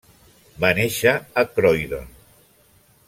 [0.63, 2.09] Va néixer a Croydon.